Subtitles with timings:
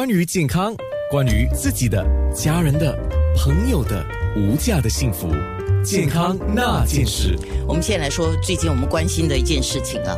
[0.00, 0.74] 关于健康，
[1.10, 2.02] 关于自己的、
[2.34, 2.98] 家人的、
[3.36, 4.02] 朋友的
[4.34, 5.28] 无价的幸福，
[5.84, 7.38] 健康那件事。
[7.68, 10.16] 我们现在来说最近我们关心的一件事情啊。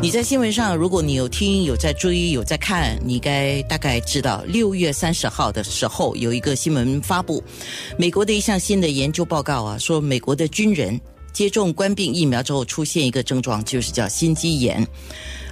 [0.00, 7.44] 你在新闻上，如果你有听、有在追、有在看，你该大概知道，六月三十号的时候有一个新闻发布，
[7.98, 10.98] 美国的一项新的研究报告啊，说美国的军人
[11.34, 14.86] 接种冠病疫苗之后出现一个症状，就是叫心肌炎，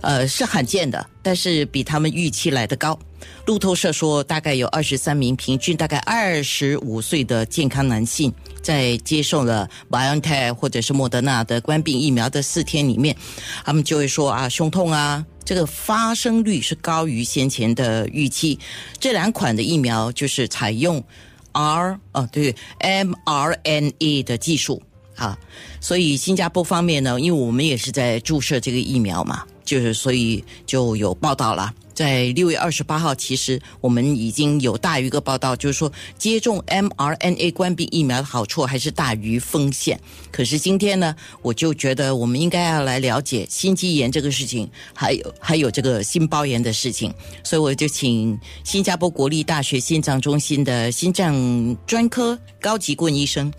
[0.00, 2.98] 呃，是罕见的，但是比他们预期来的高。
[3.46, 8.32] 路透社说，大概有二十三名平均大概二十五岁的健康男性，
[8.62, 13.16] 在接受了 BioNTech 或者是莫德纳的冠病疫苗的四天里面，
[13.64, 18.56] 他们就会说啊，胸痛啊，这个发生率是高于先前的预期。
[19.01, 21.02] 这两款的疫苗就是采用
[21.51, 24.80] R 哦对 mRNA 的技术
[25.16, 25.39] 啊，
[25.80, 31.73] 所以新加坡方面呢，因为我们也是在注射这个疫苗嘛，就是所以就有报道了。
[31.95, 40.01] 在六月二十八号，其实我们已经有大于一个报道，就是说接种 mRNA 冠病疫苗的好处还是大于风险。
[40.30, 47.13] 可是今天呢，我就觉得我们应该要来了解心肌炎这个事情，还有还有这个心包炎的事情。
[47.45, 53.52] 所以我就请新加坡国立大学心脏中心的心脏专科高级顾问医生。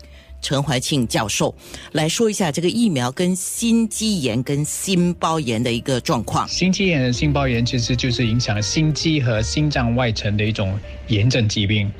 [0.44, 1.54] 陈怀庆教授
[1.92, 6.46] 来说一下这个疫苗跟心肌炎跟心包炎的一个状况。
[6.46, 10.78] 心肌炎、心包炎其实就是影响心肌和心脏外层的一种
[11.08, 11.90] 炎症疾病。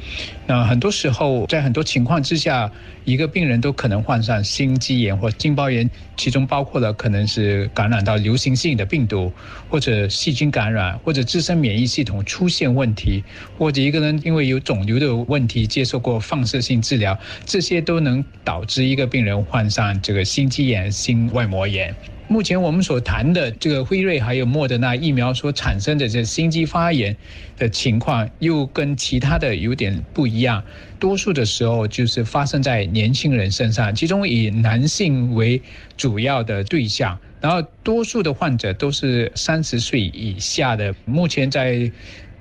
[0.46, 2.70] 那很多时候，在很多情况之下，
[3.06, 9.32] 一个病人都可能患上心肌炎或心包炎，其中包括了可能是感染到流行性的病毒，
[9.70, 13.24] 或者细菌感染，或者自身免疫系统出现问题，
[13.56, 21.94] 或者一个人因为有肿瘤的问题接受过放射性治疗，这些都能导致一个病人患上这个心肌炎、心外膜炎。
[22.27, 27.14] 目前我们所谈的这个辉瑞还有莫德纳疫苗所产生的这心肌发炎
[27.58, 30.64] 的情况，又跟其他的有点不一样。
[30.98, 35.60] 多数的时候就是发生在年轻人身上，其中以男性为
[35.98, 40.95] 主要的对象，然后多数的患者都是三十岁以下的。
[41.05, 41.92] 目前在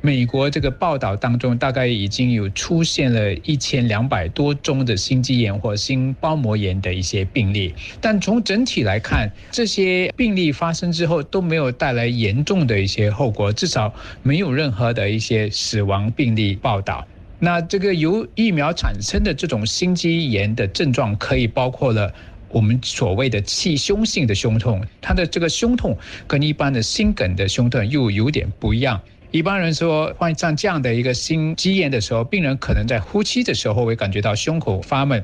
[0.06, 17.08] 美国这个报道当中，大概已经有出现了一千两百多宗的心肌炎或心包膜炎的一些病例，但从整体来看，这些病例发生之后都没有带来严重的一些后果，至少没有任何的一些死亡病例报道。
[17.40, 22.14] 那这个由疫苗产生的这种心肌炎的症状，可以包括了
[22.50, 25.98] 我们所谓的气胸性的胸痛，它的这个胸痛
[26.28, 29.02] 跟一般的心梗的胸痛又有点不一样。
[29.34, 35.24] 一般人说患上这样的一个心肌炎的时候，病人可能在呼吸的时候会感觉到胸口发闷，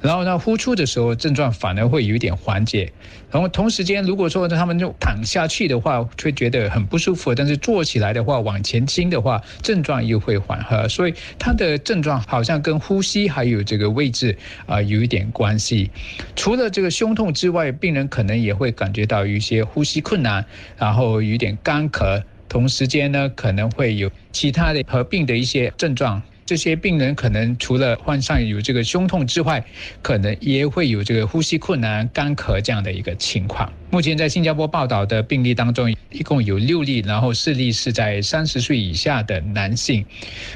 [0.00, 2.90] 然后呢呼出的时候症状反而会有一点缓解。
[3.30, 10.88] 然后同时间，如果说他们就躺下去的话，会觉得很不舒服；但是坐起来的话，往前倾的话，症状又会缓和。
[10.88, 14.34] 所以他的症状好像跟呼吸还有这个位置
[14.64, 15.90] 啊有一点关系。
[16.34, 20.46] 除了这个胸痛之外，病人可能也会感觉到有一些呼吸困难，
[20.78, 22.22] 然后有点干咳。
[22.50, 26.20] 同时间呢，可能会有其他的合并的一些症状。
[26.44, 29.64] 这些病人可能除了患上有这个胸痛之外，
[30.02, 33.72] 可能也会有这个呼吸困难、干咳这样的一个情况。
[33.90, 40.06] 目前在新加坡报道的病例当中，一共有六例，然后四例是在三十岁以下的男性。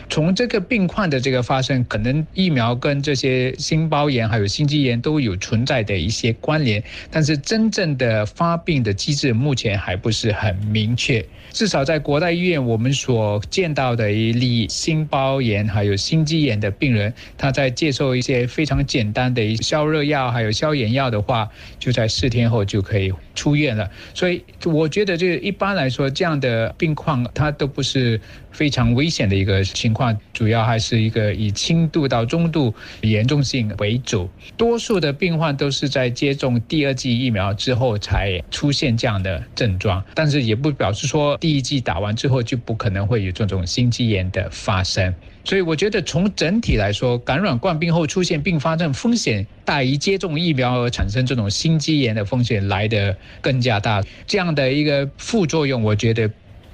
[0.08, 6.80] 从这个病况的这个发生，可能疫苗跟这些心包炎还有心肌炎都有存在的一些关联，
[7.10, 11.24] 但是真正的发病的机制目前还不是很明确。
[11.50, 21.48] 至少在国大医院，我们所见到的一例心包炎还有心肌炎的病人，他在接受一些非常简单的消热药还有消炎药的话，
[21.80, 23.12] 就在四天后就可以。
[23.34, 28.20] 出院了，所以我觉得这一般来说，这样的病况它都不是
[28.54, 32.72] 非常危险的一个情况，主要还是一个以轻度到中度
[33.02, 34.30] 严重性为主。
[34.56, 45.12] 多数的病患都是在接种第二剂疫苗之后才出现这样的症状，但是也不表示说第一剂打完之后就不可能会有这种心肌炎的发生。
[45.46, 54.02] 所以我觉得从整体来说，感染冠病后出现并发症风险大于接种疫苗而产生这种心肌炎的风险来的更加大。
[54.26, 56.30] 这样的一个副作用，我觉得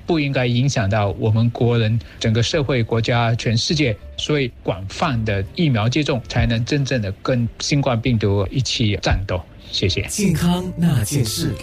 [0.07, 3.97] 不应该影响到我们国人、整个社会、国家、全世界。
[4.17, 9.41] 所以广泛的疫苗接种才能真正的跟新冠病毒一起战斗。
[9.71, 10.03] 谢谢。
[10.09, 11.55] 健康那件事。